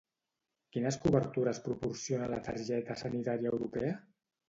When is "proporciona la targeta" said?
1.67-3.01